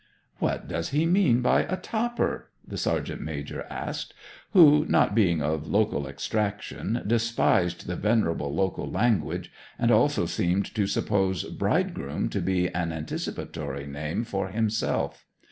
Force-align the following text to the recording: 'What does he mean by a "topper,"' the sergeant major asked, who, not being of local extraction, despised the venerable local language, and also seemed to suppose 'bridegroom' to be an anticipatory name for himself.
'What 0.39 0.67
does 0.67 0.89
he 0.89 1.05
mean 1.05 1.43
by 1.43 1.61
a 1.61 1.77
"topper,"' 1.77 2.49
the 2.67 2.75
sergeant 2.75 3.21
major 3.21 3.67
asked, 3.69 4.15
who, 4.53 4.83
not 4.87 5.13
being 5.13 5.43
of 5.43 5.67
local 5.67 6.07
extraction, 6.07 7.03
despised 7.05 7.85
the 7.85 7.95
venerable 7.95 8.51
local 8.51 8.89
language, 8.89 9.51
and 9.77 9.91
also 9.91 10.25
seemed 10.25 10.65
to 10.73 10.87
suppose 10.87 11.43
'bridegroom' 11.43 12.29
to 12.29 12.41
be 12.41 12.67
an 12.73 12.91
anticipatory 12.91 13.85
name 13.85 14.23
for 14.23 14.47
himself. 14.47 15.27